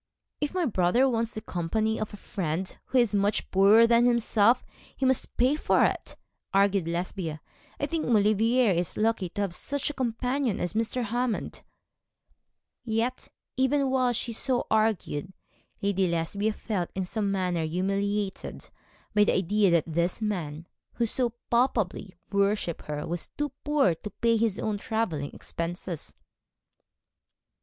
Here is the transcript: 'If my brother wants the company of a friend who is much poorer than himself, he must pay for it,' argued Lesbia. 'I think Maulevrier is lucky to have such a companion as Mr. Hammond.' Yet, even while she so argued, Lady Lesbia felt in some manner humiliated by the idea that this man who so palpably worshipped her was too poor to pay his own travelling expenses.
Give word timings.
'If 0.39 0.55
my 0.55 0.65
brother 0.65 1.07
wants 1.07 1.35
the 1.35 1.41
company 1.41 1.99
of 1.99 2.11
a 2.11 2.17
friend 2.17 2.75
who 2.85 2.97
is 2.97 3.13
much 3.13 3.51
poorer 3.51 3.85
than 3.85 4.07
himself, 4.07 4.65
he 4.97 5.05
must 5.05 5.37
pay 5.37 5.55
for 5.55 5.83
it,' 5.85 6.15
argued 6.55 6.87
Lesbia. 6.87 7.39
'I 7.79 7.85
think 7.85 8.07
Maulevrier 8.07 8.71
is 8.71 8.97
lucky 8.97 9.29
to 9.29 9.41
have 9.41 9.53
such 9.53 9.91
a 9.91 9.93
companion 9.93 10.59
as 10.59 10.73
Mr. 10.73 11.03
Hammond.' 11.03 11.61
Yet, 12.83 13.27
even 13.57 13.91
while 13.91 14.11
she 14.11 14.33
so 14.33 14.65
argued, 14.71 15.33
Lady 15.83 16.07
Lesbia 16.07 16.53
felt 16.53 16.89
in 16.95 17.05
some 17.05 17.31
manner 17.31 17.63
humiliated 17.65 18.71
by 19.13 19.25
the 19.25 19.33
idea 19.35 19.69
that 19.69 19.83
this 19.85 20.19
man 20.19 20.65
who 20.93 21.05
so 21.05 21.33
palpably 21.51 22.15
worshipped 22.31 22.85
her 22.85 23.05
was 23.05 23.27
too 23.37 23.49
poor 23.63 23.93
to 23.93 24.09
pay 24.09 24.35
his 24.35 24.57
own 24.57 24.79
travelling 24.79 25.29
expenses. 25.31 26.15